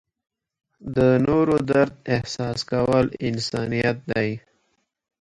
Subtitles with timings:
[0.95, 0.97] د
[1.27, 4.29] نورو درد احساس کول انسانیت دی.